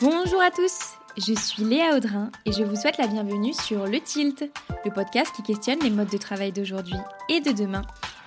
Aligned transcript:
Bonjour 0.00 0.40
à 0.40 0.52
tous, 0.52 0.96
je 1.16 1.34
suis 1.34 1.64
Léa 1.64 1.96
Audrin 1.96 2.30
et 2.46 2.52
je 2.52 2.62
vous 2.62 2.76
souhaite 2.76 2.98
la 2.98 3.08
bienvenue 3.08 3.52
sur 3.52 3.84
Le 3.84 3.98
Tilt, 3.98 4.48
le 4.84 4.92
podcast 4.92 5.32
qui 5.34 5.42
questionne 5.42 5.80
les 5.80 5.90
modes 5.90 6.08
de 6.08 6.18
travail 6.18 6.52
d'aujourd'hui 6.52 6.94
et 7.28 7.40
de 7.40 7.50
demain 7.50 7.82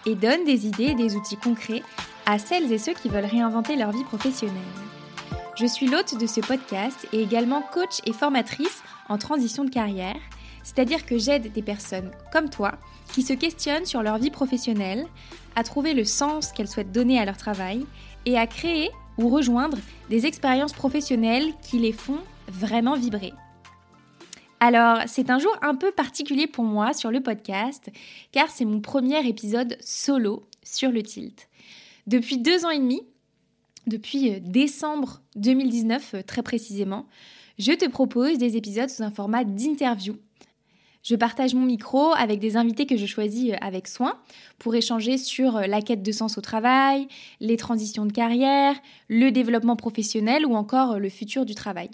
et 0.06 0.16
donne 0.16 0.44
des 0.44 0.68
idées 0.68 0.88
et 0.88 0.96
des 0.96 1.16
outils 1.16 1.38
concrets 1.38 1.82
à 2.26 2.40
celles 2.40 2.70
et 2.74 2.78
ceux 2.78 2.94
qui 2.94 3.08
veulent 3.08 3.24
réinventer 3.24 3.78
leur 3.78 3.94
vie 3.94 4.04
professionnelle. 4.04 4.58
Je 5.56 5.66
suis 5.66 5.88
l'hôte 5.88 6.20
de 6.20 6.28
ce 6.28 6.42
podcast 6.42 7.08
et 7.14 7.22
également 7.22 7.62
coach 7.62 8.02
et 8.06 8.12
formatrice 8.12 8.84
en 9.08 9.18
transition 9.18 9.64
de 9.64 9.70
carrière, 9.70 10.20
c'est-à-dire 10.62 11.06
que 11.06 11.18
j'aide 11.18 11.54
des 11.54 11.64
personnes 11.64 12.12
comme 12.34 12.50
toi 12.50 12.74
qui 13.14 13.22
se 13.22 13.32
questionnent 13.32 13.86
sur 13.86 14.04
leur 14.04 14.18
vie 14.18 14.30
professionnelle, 14.32 15.08
à 15.56 15.64
trouver 15.64 15.94
le 15.94 16.04
sens 16.04 16.52
qu'elles 16.52 16.68
souhaitent 16.68 16.92
donner 16.92 17.18
à 17.18 17.24
leur 17.24 17.38
travail 17.38 17.86
et 18.26 18.38
à 18.38 18.46
créer 18.46 18.92
ou 19.18 19.30
rejoindre 19.30 19.78
des 20.10 20.26
expériences 20.26 20.74
professionnelles 20.74 21.54
qui 21.62 21.80
les 21.80 21.94
font 21.94 22.20
vraiment 22.48 22.96
vibrer. 22.96 23.34
Alors, 24.60 25.00
c'est 25.08 25.30
un 25.30 25.38
jour 25.38 25.56
un 25.62 25.76
peu 25.76 25.92
particulier 25.92 26.48
pour 26.48 26.64
moi 26.64 26.94
sur 26.94 27.12
le 27.12 27.22
podcast, 27.22 27.92
car 28.32 28.50
c'est 28.50 28.66
mon 28.66 28.82
premier 28.82 29.28
épisode 29.28 29.78
solo 29.82 30.44
sur 30.64 30.92
le 30.92 31.04
tilt. 31.04 31.50
Depuis 32.08 32.38
deux 32.38 32.66
ans 32.66 32.70
et 32.70 32.80
demi, 32.80 33.02
depuis 33.88 34.32
euh, 34.32 34.40
décembre 34.42 35.22
2019 35.36 36.14
euh, 36.16 36.22
très 36.24 36.42
précisément, 36.42 37.06
je 37.60 37.72
te 37.72 37.88
propose 37.90 38.38
des 38.38 38.58
épisodes 38.58 38.90
sous 38.90 39.04
un 39.04 39.12
format 39.12 39.44
d'interview 39.44 40.16
je 41.06 41.16
partage 41.16 41.54
mon 41.54 41.66
micro 41.66 42.14
avec 42.18 42.40
des 42.40 42.58
invités 42.58 42.88
que 42.88 42.98
je 42.98 43.06
choisis 43.06 43.52
euh, 43.52 43.58
avec 43.62 43.88
soin 43.88 44.18
pour 44.58 44.74
échanger 44.74 45.18
sur 45.18 45.56
euh, 45.56 45.68
la 45.68 45.82
quête 45.82 46.02
de 46.02 46.12
sens 46.12 46.38
au 46.38 46.42
travail, 46.42 47.08
les 47.40 47.58
transitions 47.58 48.08
de 48.08 48.12
carrière, 48.12 48.76
le 49.08 49.30
développement 49.30 49.76
professionnel 49.76 50.48
ou 50.48 50.56
encore 50.56 50.94
euh, 50.94 50.98
le 50.98 51.10
futur 51.10 51.46
du 51.46 51.54
travail. 51.54 51.92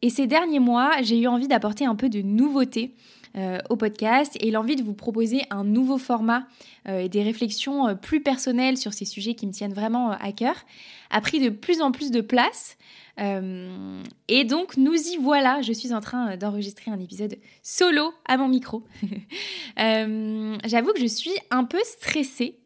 Et 0.00 0.08
ces 0.08 0.26
derniers 0.26 0.60
mois, 0.60 0.92
j'ai 1.02 1.18
eu 1.18 1.26
envie 1.26 1.46
d'apporter 1.46 1.84
un 1.84 1.94
peu 1.94 2.08
de 2.08 2.22
nouveauté 2.22 2.94
au 3.68 3.76
podcast 3.76 4.36
et 4.40 4.50
l'envie 4.50 4.76
de 4.76 4.82
vous 4.82 4.94
proposer 4.94 5.42
un 5.50 5.64
nouveau 5.64 5.98
format 5.98 6.46
et 6.88 7.08
des 7.08 7.22
réflexions 7.22 7.96
plus 7.96 8.22
personnelles 8.22 8.76
sur 8.76 8.92
ces 8.92 9.04
sujets 9.04 9.34
qui 9.34 9.46
me 9.46 9.52
tiennent 9.52 9.74
vraiment 9.74 10.12
à 10.12 10.30
cœur 10.30 10.54
a 11.10 11.20
pris 11.20 11.40
de 11.40 11.48
plus 11.48 11.80
en 11.80 11.90
plus 11.90 12.10
de 12.10 12.20
place 12.20 12.76
euh, 13.20 14.02
et 14.28 14.44
donc, 14.44 14.76
nous 14.76 14.94
y 14.94 15.16
voilà. 15.16 15.62
Je 15.62 15.72
suis 15.72 15.92
en 15.92 16.00
train 16.00 16.36
d'enregistrer 16.36 16.90
un 16.90 17.00
épisode 17.00 17.36
solo 17.62 18.12
à 18.26 18.36
mon 18.36 18.48
micro. 18.48 18.84
Euh, 19.80 20.56
j'avoue 20.64 20.92
que 20.92 21.00
je 21.00 21.06
suis 21.06 21.34
un 21.50 21.64
peu 21.64 21.80
stressée. 21.82 22.60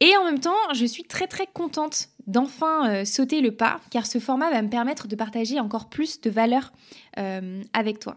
Et 0.00 0.16
en 0.16 0.24
même 0.24 0.40
temps, 0.40 0.56
je 0.72 0.86
suis 0.86 1.04
très 1.04 1.26
très 1.26 1.46
contente 1.46 2.08
d'enfin 2.26 2.88
euh, 2.88 3.04
sauter 3.04 3.42
le 3.42 3.52
pas, 3.52 3.80
car 3.90 4.06
ce 4.06 4.18
format 4.18 4.50
va 4.50 4.62
me 4.62 4.70
permettre 4.70 5.06
de 5.06 5.16
partager 5.16 5.60
encore 5.60 5.90
plus 5.90 6.22
de 6.22 6.30
valeur 6.30 6.72
avec 7.74 7.98
toi. 7.98 8.16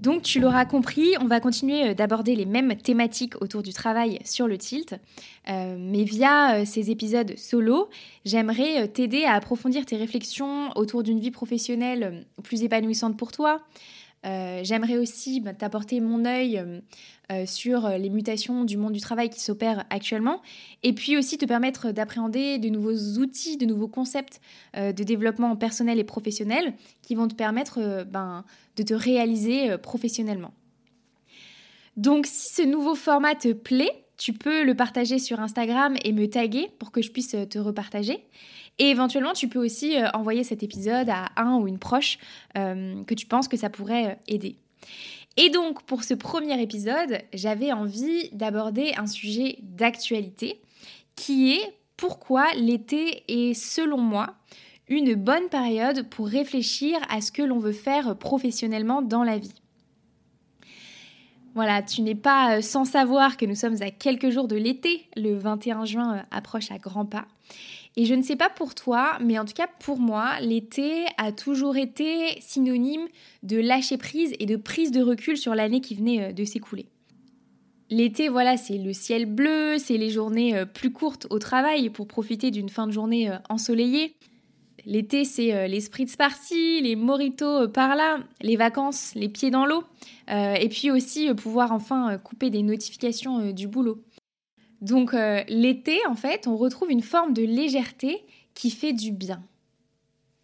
Donc 0.00 0.22
tu 0.22 0.38
l'auras 0.38 0.64
compris, 0.64 1.14
on 1.20 1.26
va 1.26 1.40
continuer 1.40 1.88
euh, 1.88 1.94
d'aborder 1.94 2.36
les 2.36 2.46
mêmes 2.46 2.76
thématiques 2.76 3.40
autour 3.42 3.62
du 3.62 3.72
travail 3.72 4.20
sur 4.24 4.46
le 4.46 4.56
tilt, 4.56 4.94
euh, 5.48 5.76
mais 5.78 6.04
via 6.04 6.54
euh, 6.54 6.64
ces 6.64 6.90
épisodes 6.90 7.36
solo, 7.36 7.88
j'aimerais 8.24 8.88
t'aider 8.88 9.24
à 9.24 9.32
approfondir 9.32 9.84
tes 9.86 9.96
réflexions 9.96 10.70
autour 10.76 11.02
d'une 11.02 11.18
vie 11.18 11.30
professionnelle 11.30 12.26
plus 12.42 12.62
épanouissante 12.62 13.16
pour 13.16 13.32
toi, 13.32 13.60
euh, 14.26 14.60
j'aimerais 14.64 14.96
aussi 14.96 15.40
bah, 15.40 15.54
t'apporter 15.54 16.00
mon 16.00 16.24
œil 16.24 16.58
euh, 16.58 16.80
euh, 17.30 17.46
sur 17.46 17.88
les 17.88 18.10
mutations 18.10 18.64
du 18.64 18.76
monde 18.76 18.92
du 18.92 19.00
travail 19.00 19.30
qui 19.30 19.40
s'opèrent 19.40 19.84
actuellement, 19.90 20.42
et 20.82 20.92
puis 20.92 21.16
aussi 21.16 21.38
te 21.38 21.44
permettre 21.44 21.92
d'appréhender 21.92 22.58
de 22.58 22.68
nouveaux 22.68 23.20
outils, 23.20 23.56
de 23.56 23.66
nouveaux 23.66 23.88
concepts 23.88 24.40
de 24.74 25.02
développement 25.02 25.54
personnel 25.56 25.98
et 25.98 26.04
professionnel 26.04 26.74
qui 27.02 27.14
vont 27.14 27.28
te 27.28 27.34
permettre 27.34 28.04
ben, 28.04 28.44
de 28.76 28.82
te 28.82 28.94
réaliser 28.94 29.76
professionnellement. 29.78 30.52
Donc 31.96 32.26
si 32.26 32.54
ce 32.54 32.62
nouveau 32.62 32.94
format 32.94 33.34
te 33.34 33.52
plaît, 33.52 34.04
tu 34.18 34.32
peux 34.32 34.64
le 34.64 34.74
partager 34.74 35.18
sur 35.18 35.40
Instagram 35.40 35.96
et 36.04 36.12
me 36.12 36.28
taguer 36.28 36.68
pour 36.78 36.90
que 36.90 37.00
je 37.00 37.10
puisse 37.10 37.36
te 37.48 37.58
repartager. 37.58 38.24
Et 38.78 38.90
éventuellement, 38.90 39.32
tu 39.32 39.48
peux 39.48 39.58
aussi 39.58 39.96
euh, 39.96 40.08
envoyer 40.12 40.44
cet 40.44 40.62
épisode 40.62 41.08
à 41.08 41.26
un 41.36 41.56
ou 41.56 41.66
une 41.66 41.78
proche 41.78 42.18
euh, 42.56 43.02
que 43.04 43.14
tu 43.14 43.26
penses 43.26 43.48
que 43.48 43.56
ça 43.56 43.70
pourrait 43.70 44.06
euh, 44.06 44.14
aider. 44.28 44.56
Et 45.36 45.50
donc, 45.50 45.82
pour 45.84 46.04
ce 46.04 46.14
premier 46.14 46.60
épisode, 46.60 47.18
j'avais 47.32 47.72
envie 47.72 48.28
d'aborder 48.30 48.92
un 48.96 49.06
sujet 49.06 49.58
d'actualité 49.62 50.60
qui 51.16 51.52
est 51.52 51.74
pourquoi 51.96 52.46
l'été 52.54 53.24
est, 53.28 53.54
selon 53.54 53.98
moi, 53.98 54.34
une 54.88 55.14
bonne 55.14 55.48
période 55.48 56.08
pour 56.08 56.28
réfléchir 56.28 56.98
à 57.08 57.20
ce 57.20 57.30
que 57.30 57.42
l'on 57.42 57.58
veut 57.58 57.72
faire 57.72 58.16
professionnellement 58.16 59.02
dans 59.02 59.22
la 59.22 59.38
vie. 59.38 59.54
Voilà, 61.54 61.82
tu 61.82 62.02
n'es 62.02 62.14
pas 62.14 62.62
sans 62.62 62.84
savoir 62.84 63.36
que 63.36 63.46
nous 63.46 63.54
sommes 63.54 63.82
à 63.82 63.90
quelques 63.90 64.30
jours 64.30 64.48
de 64.48 64.56
l'été, 64.56 65.06
le 65.16 65.36
21 65.36 65.84
juin 65.84 66.24
approche 66.30 66.70
à 66.70 66.78
grands 66.78 67.06
pas. 67.06 67.26
Et 67.98 68.04
je 68.04 68.14
ne 68.14 68.22
sais 68.22 68.36
pas 68.36 68.48
pour 68.48 68.76
toi, 68.76 69.18
mais 69.20 69.40
en 69.40 69.44
tout 69.44 69.54
cas 69.54 69.66
pour 69.80 69.98
moi, 69.98 70.38
l'été 70.40 71.04
a 71.16 71.32
toujours 71.32 71.76
été 71.76 72.40
synonyme 72.40 73.08
de 73.42 73.58
lâcher 73.58 73.98
prise 73.98 74.34
et 74.38 74.46
de 74.46 74.54
prise 74.54 74.92
de 74.92 75.02
recul 75.02 75.36
sur 75.36 75.56
l'année 75.56 75.80
qui 75.80 75.96
venait 75.96 76.22
euh, 76.22 76.32
de 76.32 76.44
s'écouler. 76.44 76.86
L'été, 77.90 78.28
voilà, 78.28 78.56
c'est 78.56 78.78
le 78.78 78.92
ciel 78.92 79.26
bleu, 79.26 79.78
c'est 79.78 79.96
les 79.96 80.10
journées 80.10 80.54
euh, 80.54 80.64
plus 80.64 80.92
courtes 80.92 81.26
au 81.30 81.40
travail 81.40 81.90
pour 81.90 82.06
profiter 82.06 82.52
d'une 82.52 82.68
fin 82.68 82.86
de 82.86 82.92
journée 82.92 83.30
euh, 83.30 83.36
ensoleillée. 83.48 84.14
L'été, 84.90 85.26
c'est 85.26 85.68
l'esprit 85.68 86.06
de 86.06 86.10
Sparty, 86.10 86.80
les 86.80 86.96
moritos 86.96 87.68
par 87.68 87.94
là, 87.94 88.20
les 88.40 88.56
vacances, 88.56 89.12
les 89.14 89.28
pieds 89.28 89.50
dans 89.50 89.66
l'eau, 89.66 89.84
et 90.28 90.68
puis 90.70 90.90
aussi 90.90 91.32
pouvoir 91.34 91.72
enfin 91.72 92.16
couper 92.16 92.48
des 92.48 92.62
notifications 92.62 93.52
du 93.52 93.68
boulot. 93.68 94.02
Donc 94.80 95.14
euh, 95.14 95.42
l'été, 95.48 95.98
en 96.06 96.14
fait, 96.14 96.46
on 96.46 96.56
retrouve 96.56 96.90
une 96.90 97.02
forme 97.02 97.32
de 97.32 97.42
légèreté 97.42 98.24
qui 98.54 98.70
fait 98.70 98.92
du 98.92 99.12
bien. 99.12 99.42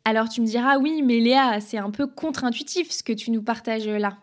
Alors 0.05 0.29
tu 0.29 0.41
me 0.41 0.47
diras, 0.47 0.79
oui, 0.79 1.03
mais 1.03 1.21
Léa, 1.21 1.61
c'est 1.61 1.79
un 1.79 1.91
peu 1.91 2.07
contre-intuitif 2.07 2.91
ce 2.91 3.03
que 3.03 3.13
tu 3.13 3.31
nous 3.31 3.43
partages 3.43 3.89
là. 3.89 4.19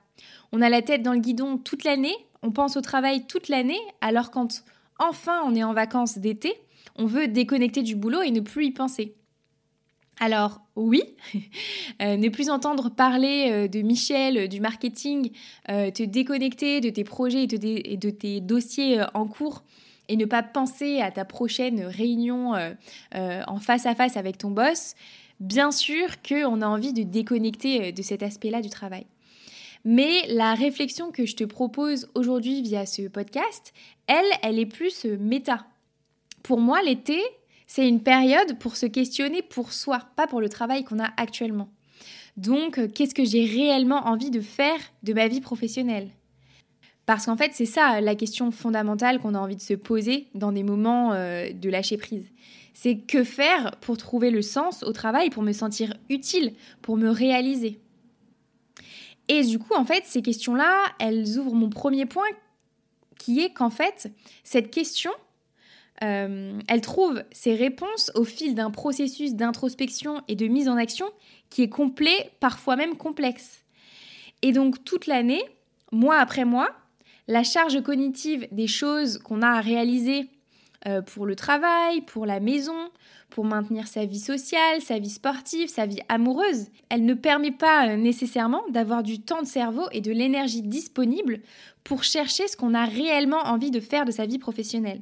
On 0.52 0.62
a 0.62 0.70
la 0.70 0.82
tête 0.82 1.02
dans 1.02 1.14
le 1.14 1.20
guidon 1.20 1.58
toute 1.58 1.84
l'année, 1.84 2.16
on 2.44 2.52
pense 2.52 2.76
au 2.78 2.82
travail 2.82 3.26
toute 3.26 3.48
l'année, 3.48 3.80
alors 4.02 4.32
quand 4.32 4.64
enfin 5.00 5.42
on 5.46 5.56
est 5.56 5.64
en 5.64 5.74
vacances 5.74 6.18
d'été, 6.18 6.54
on 6.98 7.06
veut 7.06 7.28
déconnecter 7.28 7.82
du 7.82 7.96
boulot 7.96 8.22
et 8.22 8.32
ne 8.32 8.42
plus 8.42 8.66
y 8.66 8.72
penser. 8.72 9.16
Alors 10.22 10.62
oui, 10.78 11.04
euh, 12.02 12.16
ne 12.16 12.30
plus 12.30 12.50
entendre 12.50 12.90
parler 12.90 13.50
euh, 13.52 13.68
de 13.68 13.82
Michel, 13.82 14.48
du 14.48 14.62
marketing, 14.62 15.32
te 15.68 16.04
déconnecter 16.04 16.80
de 16.80 16.90
tes 16.90 17.04
projets 17.04 17.44
et 17.44 17.98
de 17.98 18.10
tes 18.10 18.40
dossiers 18.40 19.02
en 19.14 19.28
cours 19.28 19.64
et 20.12 20.18
ne 20.18 20.26
pas 20.26 20.44
penser 20.44 21.00
à 21.00 21.10
ta 21.10 21.24
prochaine 21.24 21.86
réunion 21.86 22.54
euh, 22.54 22.74
euh, 23.16 23.44
en 23.48 23.60
face 23.60 23.86
à 23.86 23.96
face 23.96 24.18
avec 24.18 24.38
ton 24.38 24.52
boss, 24.52 24.96
bien 25.40 25.72
sûr 25.72 26.22
qu'on 26.22 26.62
a 26.62 26.68
envie 26.68 26.92
de 26.92 27.04
déconnecter 27.04 27.88
euh, 27.88 27.92
de 27.94 28.02
cet 28.02 28.22
aspect-là 28.22 28.62
du 28.62 28.70
travail. 28.70 29.06
Mais 29.86 30.28
la 30.28 30.54
réflexion 30.54 31.12
que 31.12 31.26
je 31.26 31.38
te 31.38 31.46
propose 31.46 32.10
aujourd'hui 32.14 32.62
via 32.62 32.86
ce 32.86 33.04
podcast, 33.04 33.74
elle, 34.08 34.26
elle 34.44 34.60
est 34.60 34.66
plus 34.66 35.06
méta. 35.06 35.66
Pour 36.44 36.60
moi, 36.60 36.82
l'été, 36.82 37.22
c'est 37.74 37.88
une 37.88 38.04
période 38.04 38.60
pour 38.60 38.76
se 38.76 38.86
questionner 38.86 39.42
pour 39.42 39.72
soi, 39.72 40.02
pas 40.18 40.28
pour 40.28 40.42
le 40.42 40.50
travail 40.50 40.84
qu'on 40.84 41.00
a 41.00 41.10
actuellement. 41.16 41.70
Donc, 42.36 42.92
qu'est-ce 42.92 43.16
que 43.16 43.24
j'ai 43.24 43.46
réellement 43.46 44.08
envie 44.08 44.30
de 44.30 44.42
faire 44.42 44.78
de 45.04 45.14
ma 45.14 45.30
vie 45.30 45.40
professionnelle? 45.40 46.10
Parce 47.06 47.28
qu'en 47.28 47.38
fait, 47.38 47.52
c'est 47.54 47.66
ça 47.66 48.02
la 48.02 48.16
question 48.16 48.52
fondamentale 48.52 49.20
qu'on 49.20 49.36
a 49.36 49.40
envie 49.40 49.56
de 49.56 49.62
se 49.62 49.74
poser 49.74 50.28
dans 50.36 50.52
des 50.52 50.64
moments 50.64 51.14
euh, 51.14 51.54
de 51.54 51.70
lâcher 51.70 51.96
prise. 51.96 52.30
C'est 52.74 52.98
que 52.98 53.24
faire 53.24 53.72
pour 53.80 53.96
trouver 53.96 54.32
le 54.32 54.42
sens 54.42 54.84
au 54.84 54.92
travail, 54.92 55.30
pour 55.30 55.42
me 55.42 55.54
sentir 55.54 55.94
utile, 56.10 56.52
pour 56.82 56.98
me 56.98 57.08
réaliser. 57.08 57.80
Et 59.30 59.44
du 59.44 59.60
coup, 59.60 59.76
en 59.76 59.86
fait, 59.86 60.04
ces 60.06 60.22
questions-là, 60.22 60.76
elles 61.00 61.40
ouvrent 61.40 61.56
mon 61.56 61.70
premier 61.70 62.06
point, 62.06 62.28
qui 63.18 63.40
est 63.40 63.54
qu'en 63.54 63.70
fait, 63.70 64.12
cette 64.44 64.72
question, 64.72 65.12
euh, 66.04 66.60
elle 66.68 66.82
trouve 66.82 67.24
ses 67.32 67.56
réponses 67.56 68.12
au 68.16 68.24
fil 68.24 68.56
d'un 68.56 68.72
processus 68.72 69.36
d'introspection 69.36 70.22
et 70.28 70.36
de 70.36 70.48
mise 70.48 70.68
en 70.68 70.78
action 70.78 71.06
qui 71.50 71.62
est 71.62 71.70
complet, 71.70 72.32
parfois 72.40 72.76
même 72.76 72.98
complexe. 72.98 73.64
Et 74.42 74.52
donc, 74.52 74.84
toute 74.84 75.06
l'année, 75.06 75.44
mois 75.92 76.18
après 76.18 76.46
mois, 76.46 76.70
la 77.28 77.44
charge 77.44 77.82
cognitive 77.82 78.48
des 78.52 78.68
choses 78.68 79.20
qu'on 79.20 79.42
a 79.42 79.50
à 79.50 79.62
réaliser 79.62 80.30
euh, 80.88 81.02
pour 81.02 81.28
le 81.28 81.36
travail, 81.36 82.02
pour 82.02 82.26
la 82.26 82.40
maison, 82.40 82.90
pour 83.30 83.46
maintenir 83.46 83.88
sa 83.88 84.06
vie 84.06 84.20
sociale, 84.20 84.82
sa 84.82 84.98
vie 84.98 85.12
sportive, 85.12 85.70
sa 85.70 85.86
vie 85.86 86.02
amoureuse, 86.10 86.68
elle 86.90 87.06
ne 87.06 87.14
permet 87.14 87.52
pas 87.52 87.88
euh, 87.88 87.96
nécessairement 87.96 88.64
d'avoir 88.70 89.04
du 89.04 89.22
temps 89.22 89.44
de 89.44 89.48
cerveau 89.48 89.84
et 89.92 90.02
de 90.02 90.12
l'énergie 90.12 90.64
disponible 90.64 91.42
pour 91.84 92.04
chercher 92.04 92.48
ce 92.48 92.58
qu'on 92.58 92.74
a 92.74 92.86
réellement 92.86 93.44
envie 93.44 93.72
de 93.72 93.80
faire 93.80 94.06
de 94.06 94.12
sa 94.12 94.26
vie 94.26 94.40
professionnelle. 94.40 95.02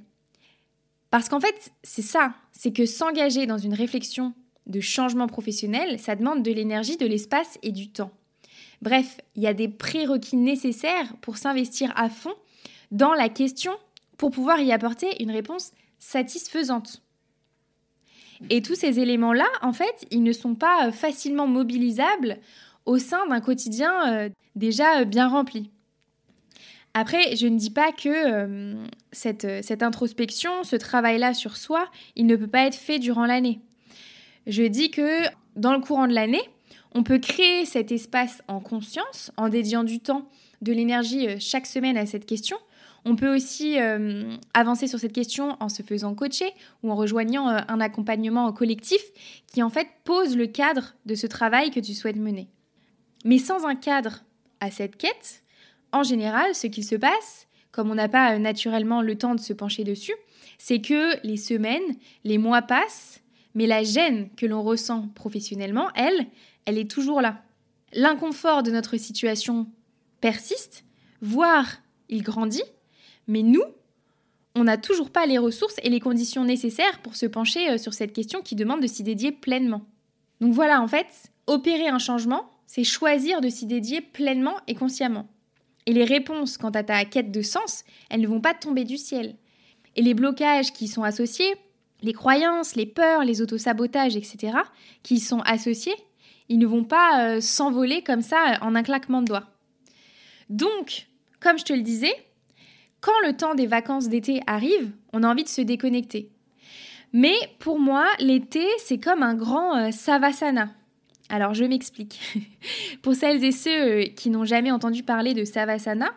Parce 1.12 1.30
qu'en 1.30 1.40
fait, 1.40 1.72
c'est 1.84 2.02
ça, 2.02 2.34
c'est 2.52 2.72
que 2.72 2.86
s'engager 2.86 3.46
dans 3.46 3.58
une 3.58 3.74
réflexion 3.74 4.34
de 4.68 4.80
changement 4.80 5.28
professionnel, 5.28 6.00
ça 6.00 6.16
demande 6.16 6.44
de 6.44 6.52
l'énergie, 6.52 6.98
de 6.98 7.08
l'espace 7.08 7.58
et 7.64 7.72
du 7.72 7.90
temps. 7.90 8.12
Bref, 8.82 9.18
il 9.36 9.44
y 9.44 9.48
a 9.48 9.54
des 9.54 9.68
prérequis 9.68 10.38
nécessaires 10.38 11.16
pour 11.22 11.38
s'investir 11.38 11.92
à 11.96 12.10
fond 12.10 12.34
dans 12.92 13.14
la 13.14 13.30
question 13.30 13.74
pour 14.18 14.32
pouvoir 14.32 14.60
y 14.60 14.72
apporter 14.72 15.22
une 15.22 15.32
réponse 15.32 15.72
satisfaisante. 15.98 17.02
Et 18.50 18.62
tous 18.62 18.76
ces 18.76 19.00
éléments-là, 19.00 19.48
en 19.62 19.74
fait, 19.74 20.06
ils 20.12 20.24
ne 20.24 20.32
sont 20.32 20.56
pas 20.56 20.88
euh, 20.88 20.92
facilement 20.92 21.48
mobilisables 21.48 22.38
au 22.86 22.98
sein 22.98 23.28
d'un 23.28 23.42
quotidien 23.42 24.14
euh, 24.14 24.30
déjà 24.56 25.00
euh, 25.00 25.06
bien 25.06 25.28
rempli. 25.28 25.72
Après, 26.94 27.36
je 27.36 27.48
ne 27.48 27.58
dis 27.58 27.70
pas 27.70 27.92
que 27.92 28.76
cette, 29.12 29.64
cette 29.64 29.84
introspection, 29.84 30.64
ce 30.64 30.76
travail-là 30.76 31.34
sur 31.34 31.56
soi, 31.56 31.90
il 32.16 32.26
ne 32.26 32.36
peut 32.36 32.48
pas 32.48 32.66
être 32.66 32.76
fait 32.76 33.00
durant 33.00 33.26
l'année. 33.26 33.60
Je 34.48 34.64
dis 34.64 34.90
que 34.90 35.24
dans 35.56 35.74
le 35.74 35.80
courant 35.80 36.08
de 36.08 36.14
l'année, 36.14 36.42
on 36.96 37.04
peut 37.04 37.20
créer 37.20 37.66
cet 37.66 37.92
espace 37.92 38.42
en 38.48 38.60
conscience 38.60 39.32
en 39.38 39.50
dédiant 39.50 39.84
du 39.84 40.00
temps, 40.00 40.28
de 40.62 40.74
l'énergie 40.74 41.40
chaque 41.40 41.68
semaine 41.68 41.96
à 41.96 42.06
cette 42.06 42.26
question 42.26 42.58
on 43.06 43.16
peut 43.16 43.34
aussi 43.34 43.80
euh, 43.80 44.36
avancer 44.54 44.88
sur 44.88 45.00
cette 45.00 45.14
question 45.14 45.58
en 45.60 45.70
se 45.70 45.84
faisant 45.84 46.14
coacher 46.16 46.52
ou 46.84 46.92
en 46.92 46.96
rejoignant 46.96 47.50
euh, 47.50 47.60
un 47.68 47.80
accompagnement 47.80 48.52
collectif 48.52 49.02
qui 49.48 49.64
en 49.64 49.70
fait 49.70 49.88
pose 50.04 50.36
le 50.36 50.48
cadre 50.48 50.96
de 51.06 51.16
ce 51.16 51.28
travail 51.28 51.72
que 51.72 51.80
tu 51.80 51.94
souhaites 51.94 52.18
mener. 52.18 52.50
Mais 53.26 53.38
sans 53.38 53.66
un 53.66 53.76
cadre 53.76 54.24
à 54.60 54.72
cette 54.72 54.98
quête, 54.98 55.44
en 55.92 56.04
général, 56.04 56.56
ce 56.56 56.68
qui 56.68 56.84
se 56.84 56.96
passe, 56.96 57.48
comme 57.72 57.92
on 57.92 57.96
n'a 57.96 58.10
pas 58.10 58.36
euh, 58.36 58.40
naturellement 58.40 59.02
le 59.02 59.18
temps 59.18 59.36
de 59.36 59.40
se 59.40 59.54
pencher 59.54 59.84
dessus, 59.84 60.16
c'est 60.58 60.82
que 60.82 61.16
les 61.26 61.38
semaines, 61.38 61.96
les 62.24 62.38
mois 62.38 62.62
passent, 62.62 63.22
mais 63.56 63.68
la 63.68 63.84
gêne 63.84 64.30
que 64.36 64.46
l'on 64.46 64.62
ressent 64.64 65.08
professionnellement, 65.16 65.90
elle, 65.96 66.28
elle 66.66 66.78
est 66.78 66.90
toujours 66.90 67.22
là. 67.22 67.42
L'inconfort 67.94 68.64
de 68.64 68.72
notre 68.72 68.98
situation 68.98 69.68
persiste, 70.22 70.84
voire 71.22 71.78
il 72.10 72.24
grandit, 72.24 72.64
mais 73.28 73.44
nous, 73.44 73.64
on 74.56 74.64
n'a 74.64 74.78
toujours 74.78 75.12
pas 75.12 75.26
les 75.26 75.38
ressources 75.38 75.80
et 75.84 75.90
les 75.90 76.00
conditions 76.00 76.44
nécessaires 76.44 77.00
pour 77.02 77.16
se 77.16 77.26
pencher 77.26 77.70
euh, 77.70 77.78
sur 77.78 77.94
cette 77.94 78.14
question 78.14 78.42
qui 78.42 78.56
demande 78.56 78.82
de 78.82 78.88
s'y 78.88 79.04
dédier 79.04 79.32
pleinement. 79.32 79.86
Donc 80.42 80.54
voilà, 80.54 80.82
en 80.82 80.88
fait, 80.88 81.32
opérer 81.48 81.88
un 81.88 82.00
changement, 82.00 82.50
c'est 82.66 82.84
choisir 82.84 83.42
de 83.42 83.50
s'y 83.50 83.66
dédier 83.66 84.02
pleinement 84.02 84.56
et 84.68 84.76
consciemment. 84.76 85.28
Et 85.90 85.94
les 85.94 86.04
réponses 86.04 86.60
quant 86.60 86.70
à 86.70 86.84
ta 86.84 87.04
quête 87.04 87.32
de 87.32 87.42
sens, 87.42 87.84
elles 88.12 88.22
ne 88.22 88.28
vont 88.28 88.42
pas 88.42 88.54
tomber 88.54 88.84
du 88.84 88.96
ciel. 88.96 89.34
Et 89.96 90.04
les 90.04 90.14
blocages 90.14 90.72
qui 90.72 90.86
y 90.86 90.88
sont 90.88 91.02
associés, 91.02 91.56
les 92.04 92.14
croyances, 92.14 92.76
les 92.76 92.86
peurs, 92.86 93.24
les 93.24 93.42
autosabotages, 93.42 94.16
etc., 94.16 94.54
qui 95.02 95.16
y 95.16 95.20
sont 95.20 95.40
associés, 95.40 95.96
ils 96.48 96.60
ne 96.60 96.68
vont 96.68 96.84
pas 96.84 97.24
euh, 97.24 97.42
s'envoler 97.42 98.04
comme 98.04 98.22
ça 98.22 98.60
en 98.62 98.76
un 98.76 98.84
claquement 98.84 99.24
de 99.24 99.30
doigts. 99.30 99.48
Donc, 100.52 101.08
comme 101.40 101.58
je 101.58 101.66
te 101.66 101.74
le 101.74 101.82
disais, 101.82 102.14
quand 103.02 103.20
le 103.26 103.36
temps 103.36 103.56
des 103.56 103.66
vacances 103.66 104.10
d'été 104.10 104.42
arrive, 104.46 104.92
on 105.12 105.24
a 105.24 105.28
envie 105.28 105.44
de 105.44 105.50
se 105.50 105.62
déconnecter. 105.62 106.30
Mais 107.14 107.34
pour 107.58 107.80
moi, 107.80 108.06
l'été, 108.20 108.68
c'est 108.78 109.00
comme 109.00 109.24
un 109.24 109.34
grand 109.34 109.76
euh, 109.76 109.90
savasana. 109.90 110.70
Alors 111.30 111.54
je 111.54 111.64
m'explique. 111.64 112.20
pour 113.02 113.16
celles 113.16 113.44
et 113.44 113.52
ceux 113.52 113.70
euh, 113.70 114.04
qui 114.04 114.30
n'ont 114.30 114.46
jamais 114.46 114.72
entendu 114.72 115.04
parler 115.04 115.34
de 115.34 115.46
savasana, 115.46 116.10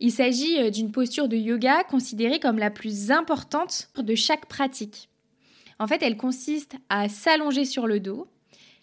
il 0.00 0.10
s'agit 0.10 0.58
euh, 0.58 0.70
d'une 0.70 0.90
posture 0.90 1.28
de 1.28 1.36
yoga 1.36 1.84
considérée 1.84 2.40
comme 2.40 2.58
la 2.58 2.70
plus 2.70 3.10
importante 3.10 3.90
de 3.96 4.14
chaque 4.14 4.46
pratique. 4.46 5.08
En 5.78 5.86
fait, 5.86 6.02
elle 6.02 6.16
consiste 6.16 6.74
à 6.88 7.08
s'allonger 7.08 7.64
sur 7.64 7.86
le 7.86 8.00
dos, 8.00 8.26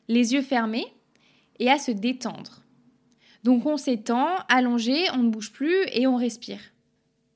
les 0.08 0.34
yeux 0.34 0.42
fermés, 0.42 0.86
et 1.60 1.70
à 1.70 1.78
se 1.78 1.92
détendre. 1.92 2.62
Donc 3.44 3.66
on 3.66 3.78
s'étend, 3.78 4.28
allongé, 4.50 5.06
on 5.14 5.24
ne 5.24 5.30
bouge 5.30 5.52
plus 5.52 5.76
et 5.94 6.08
on 6.08 6.16
respire. 6.16 6.60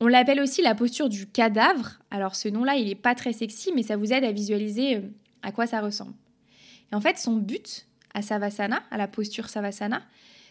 On 0.01 0.07
l'appelle 0.07 0.39
aussi 0.39 0.61
la 0.61 0.75
posture 0.75 1.09
du 1.09 1.27
cadavre. 1.27 1.99
Alors 2.09 2.35
ce 2.35 2.47
nom-là, 2.49 2.75
il 2.75 2.87
n'est 2.87 2.95
pas 2.95 3.15
très 3.15 3.33
sexy, 3.33 3.71
mais 3.75 3.83
ça 3.83 3.97
vous 3.97 4.13
aide 4.13 4.23
à 4.23 4.31
visualiser 4.31 4.97
euh, 4.97 5.01
à 5.41 5.51
quoi 5.51 5.67
ça 5.67 5.81
ressemble. 5.81 6.13
Et 6.91 6.95
en 6.95 7.01
fait, 7.01 7.17
son 7.17 7.35
but 7.35 7.85
à 8.13 8.21
Savasana, 8.21 8.81
à 8.91 8.97
la 8.97 9.07
posture 9.07 9.49
Savasana, 9.49 10.01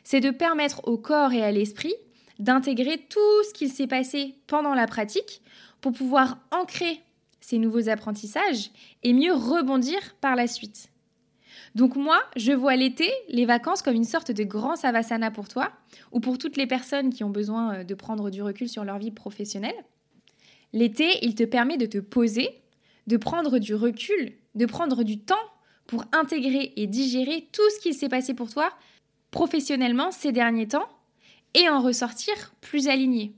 c'est 0.04 0.20
de 0.20 0.30
permettre 0.30 0.86
au 0.88 0.98
corps 0.98 1.32
et 1.32 1.42
à 1.42 1.52
l'esprit 1.52 1.94
d'intégrer 2.38 2.98
tout 3.08 3.42
ce 3.48 3.52
qu'il 3.52 3.70
s'est 3.70 3.86
passé 3.86 4.34
pendant 4.46 4.74
la 4.74 4.86
pratique 4.86 5.42
pour 5.80 5.92
pouvoir 5.92 6.38
ancrer 6.50 7.00
ces 7.40 7.58
nouveaux 7.58 7.88
apprentissages 7.88 8.70
et 9.02 9.12
mieux 9.12 9.32
rebondir 9.32 9.98
par 10.20 10.36
la 10.36 10.46
suite. 10.46 10.90
Donc 11.74 11.96
moi, 11.96 12.20
je 12.36 12.52
vois 12.52 12.76
l'été, 12.76 13.10
les 13.28 13.46
vacances 13.46 13.82
comme 13.82 13.94
une 13.94 14.04
sorte 14.04 14.30
de 14.30 14.44
grand 14.44 14.76
savasana 14.76 15.30
pour 15.30 15.48
toi, 15.48 15.72
ou 16.12 16.20
pour 16.20 16.38
toutes 16.38 16.56
les 16.56 16.66
personnes 16.66 17.10
qui 17.12 17.24
ont 17.24 17.30
besoin 17.30 17.74
euh, 17.74 17.84
de 17.84 17.94
prendre 17.94 18.30
du 18.30 18.42
recul 18.42 18.68
sur 18.68 18.84
leur 18.84 18.98
vie 18.98 19.10
professionnelle. 19.10 19.84
L'été, 20.72 21.08
il 21.22 21.34
te 21.34 21.44
permet 21.44 21.76
de 21.76 21.86
te 21.86 21.98
poser, 21.98 22.48
de 23.06 23.16
prendre 23.16 23.58
du 23.58 23.74
recul, 23.74 24.32
de 24.54 24.66
prendre 24.66 25.02
du 25.02 25.18
temps 25.18 25.36
pour 25.88 26.04
intégrer 26.12 26.72
et 26.76 26.86
digérer 26.86 27.48
tout 27.50 27.68
ce 27.74 27.80
qui 27.80 27.94
s'est 27.94 28.08
passé 28.08 28.34
pour 28.34 28.48
toi 28.48 28.72
professionnellement 29.32 30.12
ces 30.12 30.30
derniers 30.30 30.68
temps 30.68 30.88
et 31.54 31.68
en 31.68 31.80
ressortir 31.80 32.54
plus 32.60 32.86
aligné. 32.86 33.32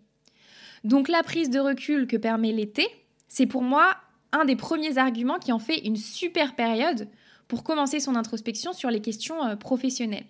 Donc 0.84 1.08
la 1.08 1.22
prise 1.22 1.48
de 1.48 1.60
recul 1.60 2.06
que 2.06 2.16
permet 2.16 2.52
l'été, 2.52 2.86
c'est 3.28 3.46
pour 3.46 3.62
moi 3.62 3.96
un 4.32 4.44
des 4.44 4.56
premiers 4.56 4.98
arguments 4.98 5.38
qui 5.38 5.52
en 5.52 5.58
fait 5.58 5.78
une 5.78 5.96
super 5.96 6.54
période 6.54 7.08
pour 7.48 7.62
commencer 7.64 8.00
son 8.00 8.16
introspection 8.16 8.72
sur 8.72 8.90
les 8.90 9.00
questions 9.00 9.44
euh, 9.44 9.56
professionnelles. 9.56 10.26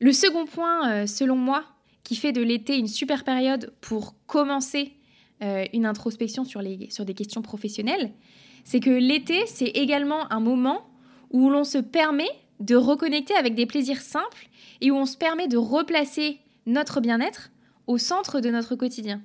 Le 0.00 0.12
second 0.12 0.46
point, 0.46 0.90
euh, 0.90 1.06
selon 1.06 1.36
moi, 1.36 1.64
qui 2.04 2.16
fait 2.16 2.32
de 2.32 2.42
l'été 2.42 2.76
une 2.76 2.88
super 2.88 3.22
période 3.24 3.72
pour 3.80 4.14
commencer 4.26 4.94
euh, 5.42 5.64
une 5.72 5.86
introspection 5.86 6.44
sur, 6.44 6.62
sur 6.90 7.04
des 7.04 7.14
questions 7.14 7.42
professionnelles, 7.42 8.12
c'est 8.64 8.80
que 8.80 8.90
l'été, 8.90 9.46
c'est 9.46 9.68
également 9.68 10.32
un 10.32 10.40
moment 10.40 10.86
où 11.30 11.50
l'on 11.50 11.64
se 11.64 11.78
permet 11.78 12.30
de 12.60 12.76
reconnecter 12.76 13.34
avec 13.34 13.54
des 13.54 13.66
plaisirs 13.66 14.00
simples 14.00 14.48
et 14.80 14.90
où 14.90 14.96
on 14.96 15.06
se 15.06 15.16
permet 15.16 15.48
de 15.48 15.56
replacer 15.56 16.38
notre 16.66 17.00
bien-être 17.00 17.50
au 17.86 17.98
centre 17.98 18.40
de 18.40 18.50
notre 18.50 18.76
quotidien. 18.76 19.20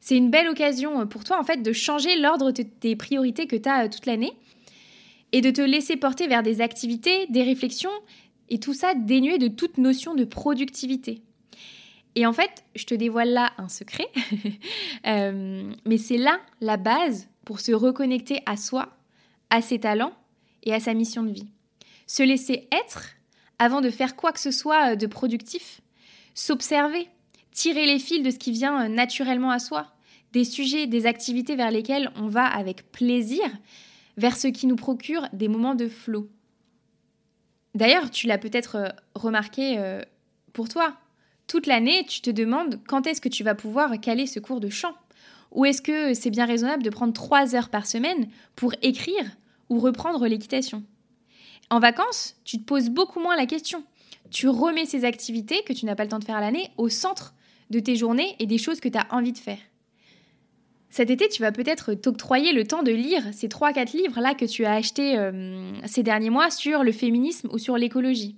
C'est 0.00 0.16
une 0.16 0.30
belle 0.30 0.48
occasion 0.48 1.06
pour 1.06 1.24
toi 1.24 1.38
en 1.38 1.44
fait 1.44 1.62
de 1.62 1.72
changer 1.72 2.16
l'ordre 2.16 2.52
de 2.52 2.62
tes 2.62 2.96
priorités 2.96 3.46
que 3.46 3.56
tu 3.56 3.68
as 3.68 3.88
toute 3.88 4.06
l'année 4.06 4.32
et 5.32 5.40
de 5.42 5.50
te 5.50 5.60
laisser 5.60 5.96
porter 5.96 6.26
vers 6.26 6.42
des 6.42 6.60
activités, 6.60 7.26
des 7.28 7.42
réflexions, 7.42 7.90
et 8.48 8.58
tout 8.58 8.74
ça 8.74 8.94
dénué 8.94 9.38
de 9.38 9.48
toute 9.48 9.78
notion 9.78 10.14
de 10.14 10.24
productivité. 10.24 11.22
Et 12.16 12.26
en 12.26 12.32
fait, 12.32 12.64
je 12.74 12.84
te 12.84 12.94
dévoile 12.94 13.30
là 13.30 13.52
un 13.56 13.68
secret, 13.68 14.08
euh, 15.06 15.72
mais 15.86 15.98
c'est 15.98 16.16
là 16.16 16.40
la 16.60 16.76
base 16.76 17.28
pour 17.50 17.58
se 17.58 17.72
reconnecter 17.72 18.44
à 18.46 18.56
soi, 18.56 18.96
à 19.50 19.60
ses 19.60 19.80
talents 19.80 20.12
et 20.62 20.72
à 20.72 20.78
sa 20.78 20.94
mission 20.94 21.24
de 21.24 21.32
vie. 21.32 21.48
Se 22.06 22.22
laisser 22.22 22.68
être 22.70 23.08
avant 23.58 23.80
de 23.80 23.90
faire 23.90 24.14
quoi 24.14 24.30
que 24.30 24.38
ce 24.38 24.52
soit 24.52 24.94
de 24.94 25.08
productif, 25.08 25.80
s'observer, 26.32 27.08
tirer 27.50 27.86
les 27.86 27.98
fils 27.98 28.22
de 28.22 28.30
ce 28.30 28.38
qui 28.38 28.52
vient 28.52 28.88
naturellement 28.88 29.50
à 29.50 29.58
soi, 29.58 29.92
des 30.32 30.44
sujets, 30.44 30.86
des 30.86 31.06
activités 31.06 31.56
vers 31.56 31.72
lesquelles 31.72 32.12
on 32.14 32.28
va 32.28 32.46
avec 32.46 32.92
plaisir, 32.92 33.42
vers 34.16 34.36
ce 34.36 34.46
qui 34.46 34.68
nous 34.68 34.76
procure 34.76 35.26
des 35.32 35.48
moments 35.48 35.74
de 35.74 35.88
flot. 35.88 36.30
D'ailleurs, 37.74 38.12
tu 38.12 38.28
l'as 38.28 38.38
peut-être 38.38 38.76
euh, 38.76 38.88
remarqué 39.16 39.76
euh, 39.76 40.02
pour 40.52 40.68
toi. 40.68 40.96
Toute 41.48 41.66
l'année, 41.66 42.06
tu 42.06 42.20
te 42.20 42.30
demandes 42.30 42.78
quand 42.86 43.08
est-ce 43.08 43.20
que 43.20 43.28
tu 43.28 43.42
vas 43.42 43.56
pouvoir 43.56 44.00
caler 44.00 44.28
ce 44.28 44.38
cours 44.38 44.60
de 44.60 44.68
chant. 44.68 44.94
Ou 45.52 45.64
est-ce 45.64 45.82
que 45.82 46.14
c'est 46.14 46.30
bien 46.30 46.46
raisonnable 46.46 46.82
de 46.82 46.90
prendre 46.90 47.12
trois 47.12 47.54
heures 47.54 47.68
par 47.68 47.86
semaine 47.86 48.28
pour 48.56 48.72
écrire 48.82 49.24
ou 49.68 49.78
reprendre 49.78 50.26
l'équitation? 50.26 50.82
En 51.70 51.78
vacances, 51.78 52.36
tu 52.44 52.58
te 52.58 52.64
poses 52.64 52.90
beaucoup 52.90 53.20
moins 53.20 53.36
la 53.36 53.46
question. 53.46 53.84
Tu 54.30 54.48
remets 54.48 54.86
ces 54.86 55.04
activités 55.04 55.62
que 55.64 55.72
tu 55.72 55.86
n'as 55.86 55.94
pas 55.94 56.04
le 56.04 56.10
temps 56.10 56.18
de 56.18 56.24
faire 56.24 56.40
l'année 56.40 56.70
au 56.76 56.88
centre 56.88 57.34
de 57.70 57.80
tes 57.80 57.96
journées 57.96 58.36
et 58.38 58.46
des 58.46 58.58
choses 58.58 58.80
que 58.80 58.88
tu 58.88 58.98
as 58.98 59.06
envie 59.10 59.32
de 59.32 59.38
faire. 59.38 59.58
Cet 60.90 61.10
été, 61.10 61.28
tu 61.28 61.40
vas 61.40 61.52
peut-être 61.52 61.94
t'octroyer 61.94 62.52
le 62.52 62.66
temps 62.66 62.82
de 62.82 62.90
lire 62.90 63.22
ces 63.32 63.46
3-4 63.46 63.96
livres-là 63.96 64.34
que 64.34 64.44
tu 64.44 64.64
as 64.64 64.72
achetés 64.72 65.16
euh, 65.16 65.72
ces 65.86 66.02
derniers 66.02 66.30
mois 66.30 66.50
sur 66.50 66.82
le 66.82 66.90
féminisme 66.90 67.48
ou 67.52 67.58
sur 67.58 67.76
l'écologie. 67.76 68.34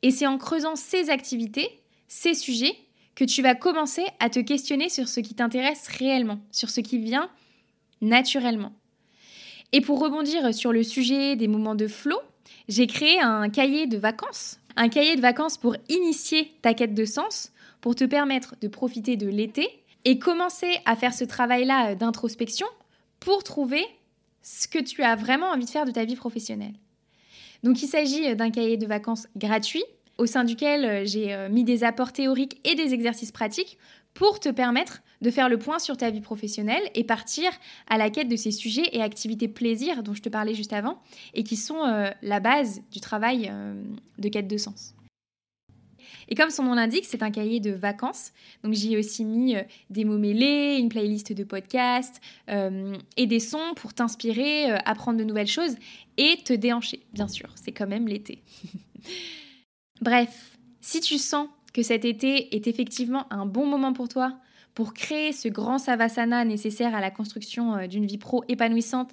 Et 0.00 0.10
c'est 0.10 0.26
en 0.26 0.38
creusant 0.38 0.76
ces 0.76 1.10
activités, 1.10 1.68
ces 2.06 2.32
sujets, 2.32 2.74
que 3.18 3.24
tu 3.24 3.42
vas 3.42 3.56
commencer 3.56 4.04
à 4.20 4.30
te 4.30 4.38
questionner 4.38 4.88
sur 4.88 5.08
ce 5.08 5.18
qui 5.18 5.34
t'intéresse 5.34 5.88
réellement, 5.88 6.38
sur 6.52 6.70
ce 6.70 6.80
qui 6.80 6.98
vient 6.98 7.28
naturellement. 8.00 8.72
Et 9.72 9.80
pour 9.80 9.98
rebondir 9.98 10.54
sur 10.54 10.72
le 10.72 10.84
sujet 10.84 11.34
des 11.34 11.48
moments 11.48 11.74
de 11.74 11.88
flow, 11.88 12.20
j'ai 12.68 12.86
créé 12.86 13.20
un 13.20 13.48
cahier 13.48 13.88
de 13.88 13.98
vacances. 13.98 14.60
Un 14.76 14.88
cahier 14.88 15.16
de 15.16 15.20
vacances 15.20 15.58
pour 15.58 15.74
initier 15.88 16.52
ta 16.62 16.74
quête 16.74 16.94
de 16.94 17.04
sens, 17.04 17.50
pour 17.80 17.96
te 17.96 18.04
permettre 18.04 18.54
de 18.60 18.68
profiter 18.68 19.16
de 19.16 19.26
l'été 19.26 19.68
et 20.04 20.20
commencer 20.20 20.78
à 20.84 20.94
faire 20.94 21.12
ce 21.12 21.24
travail-là 21.24 21.96
d'introspection 21.96 22.68
pour 23.18 23.42
trouver 23.42 23.84
ce 24.42 24.68
que 24.68 24.78
tu 24.78 25.02
as 25.02 25.16
vraiment 25.16 25.50
envie 25.50 25.64
de 25.64 25.70
faire 25.70 25.86
de 25.86 25.90
ta 25.90 26.04
vie 26.04 26.14
professionnelle. 26.14 26.74
Donc 27.64 27.82
il 27.82 27.88
s'agit 27.88 28.36
d'un 28.36 28.52
cahier 28.52 28.76
de 28.76 28.86
vacances 28.86 29.26
gratuit 29.34 29.82
au 30.18 30.26
sein 30.26 30.44
duquel 30.44 30.84
euh, 30.84 31.04
j'ai 31.04 31.32
euh, 31.32 31.48
mis 31.48 31.64
des 31.64 31.84
apports 31.84 32.12
théoriques 32.12 32.60
et 32.64 32.74
des 32.74 32.92
exercices 32.92 33.32
pratiques 33.32 33.78
pour 34.14 34.40
te 34.40 34.48
permettre 34.48 35.00
de 35.22 35.30
faire 35.30 35.48
le 35.48 35.58
point 35.58 35.78
sur 35.78 35.96
ta 35.96 36.10
vie 36.10 36.20
professionnelle 36.20 36.82
et 36.94 37.04
partir 37.04 37.50
à 37.88 37.98
la 37.98 38.10
quête 38.10 38.28
de 38.28 38.36
ces 38.36 38.50
sujets 38.50 38.88
et 38.92 39.00
activités 39.00 39.48
plaisir 39.48 40.02
dont 40.02 40.14
je 40.14 40.22
te 40.22 40.28
parlais 40.28 40.54
juste 40.54 40.72
avant 40.72 41.00
et 41.34 41.44
qui 41.44 41.56
sont 41.56 41.84
euh, 41.84 42.10
la 42.22 42.40
base 42.40 42.82
du 42.90 43.00
travail 43.00 43.50
de 44.18 44.28
quête 44.28 44.48
de 44.48 44.56
sens. 44.56 44.94
Et 46.30 46.34
comme 46.34 46.50
son 46.50 46.64
nom 46.64 46.74
l'indique, 46.74 47.04
c'est 47.06 47.22
un 47.22 47.30
cahier 47.30 47.58
de 47.58 47.70
vacances. 47.70 48.32
Donc 48.62 48.74
j'y 48.74 48.94
ai 48.94 48.98
aussi 48.98 49.24
mis 49.24 49.56
des 49.88 50.04
mots 50.04 50.18
mêlés, 50.18 50.76
une 50.78 50.88
playlist 50.88 51.32
de 51.32 51.44
podcasts 51.44 52.20
et 52.48 53.26
des 53.26 53.40
sons 53.40 53.74
pour 53.76 53.94
t'inspirer, 53.94 54.70
apprendre 54.84 55.18
de 55.18 55.24
nouvelles 55.24 55.46
choses 55.46 55.76
et 56.16 56.36
te 56.44 56.52
déhancher, 56.52 57.00
bien 57.14 57.28
sûr. 57.28 57.48
C'est 57.56 57.72
quand 57.72 57.86
même 57.86 58.06
l'été. 58.06 58.42
Bref, 60.00 60.58
si 60.80 61.00
tu 61.00 61.18
sens 61.18 61.48
que 61.72 61.82
cet 61.82 62.04
été 62.04 62.54
est 62.54 62.66
effectivement 62.66 63.26
un 63.32 63.46
bon 63.46 63.66
moment 63.66 63.92
pour 63.92 64.08
toi, 64.08 64.38
pour 64.74 64.94
créer 64.94 65.32
ce 65.32 65.48
grand 65.48 65.78
savasana 65.78 66.44
nécessaire 66.44 66.94
à 66.94 67.00
la 67.00 67.10
construction 67.10 67.74
euh, 67.74 67.86
d'une 67.86 68.06
vie 68.06 68.18
pro 68.18 68.44
épanouissante 68.48 69.10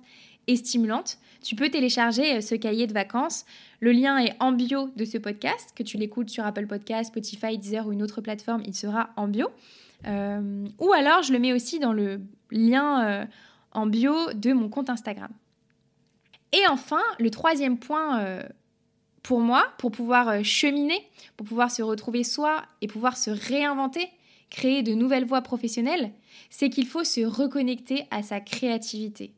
et 0.47 0.57
stimulante, 0.57 1.17
tu 1.43 1.55
peux 1.55 1.69
télécharger 1.69 2.35
euh, 2.35 2.41
ce 2.41 2.53
cahier 2.53 2.85
de 2.85 2.93
vacances. 2.93 3.45
Le 3.79 3.91
lien 3.91 4.19
est 4.19 4.35
en 4.39 4.51
bio 4.51 4.89
de 4.95 5.05
ce 5.05 5.17
podcast, 5.17 5.71
que 5.75 5.81
tu 5.81 5.97
l'écoutes 5.97 6.29
sur 6.29 6.45
Apple 6.45 6.67
Podcast, 6.67 7.09
Spotify, 7.09 7.57
Deezer 7.57 7.87
ou 7.87 7.93
une 7.93 8.03
autre 8.03 8.21
plateforme, 8.21 8.61
il 8.65 8.75
sera 8.75 9.09
en 9.15 9.27
bio. 9.27 9.47
Euh, 10.05 10.65
ou 10.77 10.93
alors 10.93 11.23
je 11.23 11.33
le 11.33 11.39
mets 11.39 11.53
aussi 11.53 11.79
dans 11.79 11.93
le 11.93 12.21
lien 12.51 13.27
en 13.71 13.87
bio 13.87 14.13
de 14.33 14.53
mon 14.53 14.69
compte 14.69 14.91
Instagram. 14.91 15.31
Et 16.53 16.67
enfin, 16.69 17.01
le 17.19 17.31
troisième 17.31 17.79
point 17.79 18.39
pour 19.25 19.39
moi, 19.39 19.65
pour 19.79 19.89
pouvoir 19.89 20.29
euh, 20.29 20.44
cheminer, 20.44 21.01
pour 21.36 21.48
pouvoir 21.48 21.72
se 21.72 21.82
retrouver 21.82 22.24
soi 22.24 22.62
et 22.82 22.88
pouvoir 22.88 23.17
se 23.17 23.32
réinventer, 23.32 24.08
créer 24.51 24.84
de 24.84 24.94
nouvelles 24.94 25.25
voies 25.25 25.41
professionnelles, 25.41 26.12
c'est 26.51 26.70
qu'il 26.70 26.86
faut 26.86 27.03
se 27.03 27.22
reconnecter 27.22 28.05
à 28.12 28.22
sa 28.22 28.39
créativité. 28.39 29.34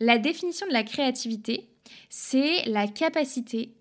La 0.00 0.16
définition 0.16 0.66
de 0.66 0.72
la 0.72 0.82
créativité, 0.82 1.68
c'est 2.08 2.64
la 2.64 2.88
capacité, 2.88 3.74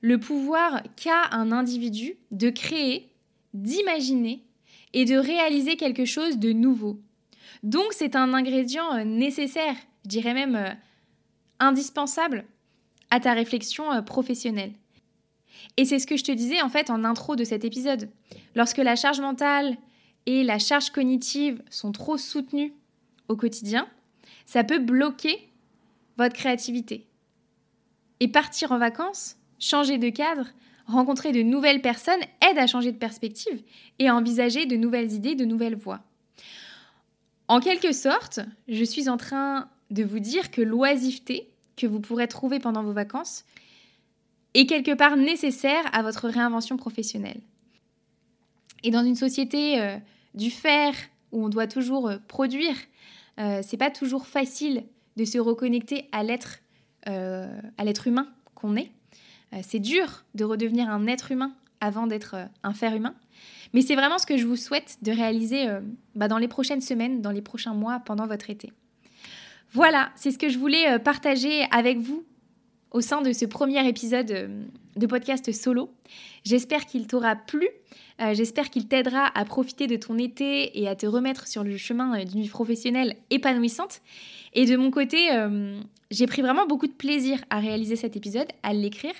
le 0.00 0.20
pouvoir 0.20 0.80
qu'a 0.94 1.24
un 1.32 1.50
individu 1.50 2.14
de 2.30 2.48
créer, 2.48 3.08
d'imaginer 3.54 4.44
et 4.92 5.04
de 5.04 5.16
réaliser 5.16 5.76
quelque 5.76 6.04
chose 6.04 6.38
de 6.38 6.52
nouveau. 6.52 7.00
Donc 7.64 7.86
c'est 7.90 8.14
un 8.14 8.32
ingrédient 8.32 8.94
euh, 8.94 9.02
nécessaire, 9.02 9.74
je 10.04 10.10
dirais 10.10 10.34
même 10.34 10.54
euh, 10.54 10.70
indispensable 11.58 12.44
à 13.10 13.20
ta 13.20 13.32
réflexion 13.32 13.92
euh, 13.92 14.02
professionnelle. 14.02 14.72
Et 15.76 15.84
c'est 15.84 15.98
ce 15.98 16.06
que 16.06 16.16
je 16.16 16.24
te 16.24 16.32
disais 16.32 16.62
en 16.62 16.68
fait 16.68 16.90
en 16.90 17.04
intro 17.04 17.36
de 17.36 17.44
cet 17.44 17.64
épisode. 17.64 18.10
Lorsque 18.54 18.78
la 18.78 18.96
charge 18.96 19.20
mentale 19.20 19.76
et 20.26 20.42
la 20.42 20.58
charge 20.58 20.90
cognitive 20.90 21.62
sont 21.70 21.92
trop 21.92 22.16
soutenues 22.16 22.72
au 23.28 23.36
quotidien, 23.36 23.88
ça 24.44 24.64
peut 24.64 24.78
bloquer 24.78 25.48
votre 26.16 26.34
créativité. 26.34 27.06
Et 28.20 28.28
partir 28.28 28.72
en 28.72 28.78
vacances, 28.78 29.36
changer 29.58 29.98
de 29.98 30.08
cadre, 30.08 30.48
rencontrer 30.86 31.32
de 31.32 31.42
nouvelles 31.42 31.82
personnes 31.82 32.20
aide 32.48 32.58
à 32.58 32.66
changer 32.66 32.92
de 32.92 32.98
perspective 32.98 33.62
et 33.98 34.08
à 34.08 34.16
envisager 34.16 34.66
de 34.66 34.76
nouvelles 34.76 35.12
idées, 35.12 35.34
de 35.34 35.44
nouvelles 35.44 35.76
voies. 35.76 36.00
En 37.46 37.60
quelque 37.60 37.92
sorte, 37.92 38.40
je 38.68 38.84
suis 38.84 39.08
en 39.08 39.16
train 39.16 39.68
de 39.90 40.02
vous 40.02 40.18
dire 40.18 40.50
que 40.50 40.60
l'oisiveté 40.60 41.48
que 41.78 41.86
vous 41.86 42.00
pourrez 42.00 42.28
trouver 42.28 42.58
pendant 42.58 42.82
vos 42.82 42.92
vacances 42.92 43.44
est 44.54 44.66
quelque 44.66 44.94
part 44.94 45.16
nécessaire 45.16 45.84
à 45.92 46.02
votre 46.02 46.28
réinvention 46.28 46.76
professionnelle. 46.76 47.40
Et 48.82 48.90
dans 48.90 49.04
une 49.04 49.14
société 49.14 49.80
euh, 49.80 49.96
du 50.34 50.50
faire 50.50 50.94
où 51.32 51.44
on 51.44 51.48
doit 51.48 51.66
toujours 51.66 52.08
euh, 52.08 52.16
produire, 52.28 52.76
euh, 53.38 53.60
c'est 53.64 53.76
pas 53.76 53.90
toujours 53.90 54.26
facile 54.26 54.84
de 55.16 55.24
se 55.24 55.38
reconnecter 55.38 56.08
à 56.12 56.22
l'être 56.22 56.60
à 57.06 57.84
l'être 57.84 58.06
humain 58.06 58.28
qu'on 58.54 58.76
est. 58.76 58.90
c'est 59.62 59.78
dur 59.78 60.26
de 60.34 60.44
redevenir 60.44 60.90
un 60.90 61.06
être 61.06 61.32
humain 61.32 61.54
avant 61.80 62.06
d'être 62.06 62.36
un 62.62 62.74
faire 62.74 62.94
humain. 62.94 63.14
Mais 63.72 63.80
c'est 63.80 63.94
vraiment 63.94 64.18
ce 64.18 64.26
que 64.26 64.36
je 64.36 64.44
vous 64.44 64.56
souhaite 64.56 64.98
de 65.00 65.10
réaliser 65.10 65.68
bah, 66.14 66.28
dans 66.28 66.36
les 66.36 66.48
prochaines 66.48 66.82
semaines, 66.82 67.22
dans 67.22 67.30
les 67.30 67.40
prochains 67.40 67.72
mois, 67.72 68.00
pendant 68.00 68.26
votre 68.26 68.50
été. 68.50 68.74
Voilà, 69.72 70.10
c'est 70.16 70.30
ce 70.30 70.38
que 70.38 70.48
je 70.48 70.58
voulais 70.58 70.88
euh, 70.88 70.98
partager 70.98 71.64
avec 71.70 71.98
vous 71.98 72.24
au 72.90 73.02
sein 73.02 73.20
de 73.20 73.32
ce 73.34 73.44
premier 73.44 73.86
épisode 73.86 74.30
euh, 74.30 74.64
de 74.96 75.06
podcast 75.06 75.52
solo. 75.52 75.90
J'espère 76.42 76.86
qu'il 76.86 77.06
t'aura 77.06 77.36
plu, 77.36 77.68
euh, 78.22 78.32
j'espère 78.32 78.70
qu'il 78.70 78.88
t'aidera 78.88 79.30
à 79.38 79.44
profiter 79.44 79.86
de 79.86 79.96
ton 79.96 80.16
été 80.16 80.80
et 80.80 80.88
à 80.88 80.96
te 80.96 81.04
remettre 81.04 81.46
sur 81.46 81.64
le 81.64 81.76
chemin 81.76 82.24
d'une 82.24 82.40
vie 82.40 82.48
professionnelle 82.48 83.16
épanouissante. 83.28 84.00
Et 84.54 84.64
de 84.64 84.76
mon 84.76 84.90
côté, 84.90 85.28
j'ai 86.10 86.26
pris 86.26 86.40
vraiment 86.40 86.66
beaucoup 86.66 86.86
de 86.86 86.92
plaisir 86.92 87.38
à 87.50 87.60
réaliser 87.60 87.96
cet 87.96 88.16
épisode, 88.16 88.48
à 88.62 88.72
l'écrire 88.72 89.12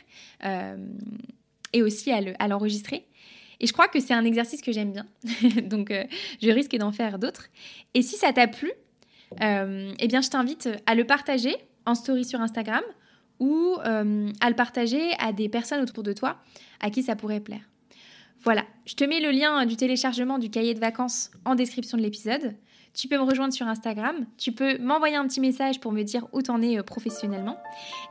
et 1.75 1.83
aussi 1.83 2.11
à 2.11 2.49
l'enregistrer. 2.49 3.05
et 3.61 3.67
je 3.67 3.73
crois 3.75 3.89
que 3.89 4.01
c'est 4.01 4.15
un 4.15 4.25
exercice 4.25 4.63
que 4.63 4.73
j'aime 4.73 4.93
bien, 4.93 5.07
donc 5.65 5.93
je 6.43 6.51
risque 6.51 6.75
d'en 6.77 6.93
faire 6.93 7.19
d'autres. 7.19 7.51
Et 7.93 8.01
si 8.01 8.17
ça 8.17 8.33
t'a 8.33 8.49
plu, 8.49 8.73
euh, 9.43 9.93
eh 9.99 10.09
bien, 10.09 10.21
je 10.21 10.31
t'invite 10.31 10.69
à 10.87 10.95
le 10.95 11.05
partager 11.05 11.55
en 11.87 11.95
story 11.95 12.25
sur 12.25 12.41
Instagram 12.41 12.83
ou 13.41 13.77
euh, 13.85 14.31
à 14.41 14.49
le 14.49 14.57
partager 14.57 15.13
à 15.19 15.33
des 15.33 15.49
personnes 15.49 15.83
autour 15.83 16.03
de 16.03 16.13
toi 16.13 16.37
à 16.81 16.91
qui 16.91 17.03
ça 17.03 17.17
pourrait 17.17 17.41
plaire. 17.41 17.63
Voilà, 18.43 18.63
je 18.87 18.95
te 18.95 19.05
mets 19.05 19.21
le 19.21 19.31
lien 19.31 19.65
du 19.67 19.77
téléchargement 19.77 20.39
du 20.39 20.49
cahier 20.49 20.75
de 20.75 20.81
vacances 20.81 21.31
en 21.45 21.55
description 21.55 21.99
de 21.99 22.03
l'épisode. 22.03 22.55
Tu 22.95 23.09
peux 23.09 23.17
me 23.17 23.23
rejoindre 23.23 23.53
sur 23.53 23.67
Instagram, 23.67 24.27
tu 24.39 24.53
peux 24.53 24.79
m'envoyer 24.79 25.17
un 25.17 25.27
petit 25.27 25.41
message 25.41 25.81
pour 25.81 25.93
me 25.93 26.03
dire 26.03 26.27
où 26.33 26.43
t'en 26.43 26.63
es 26.63 26.79
euh, 26.79 26.83
professionnellement. 26.83 27.59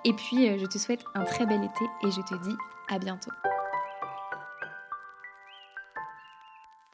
Et 0.06 0.14
puis, 0.14 0.58
je 0.58 0.66
te 0.66 0.78
souhaite 0.78 1.04
un 1.16 1.24
très 1.24 1.46
bel 1.46 1.64
été 1.64 1.86
et 2.04 2.12
je 2.12 2.22
te 2.22 2.42
dis 2.48 2.56
à 2.90 3.00
bientôt. 3.00 3.32